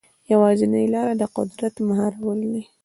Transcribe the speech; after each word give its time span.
یوازینۍ 0.31 0.85
لاره 0.93 1.13
د 1.21 1.23
قدرت 1.37 1.75
مهارول 1.87 2.39
دي. 2.51 2.63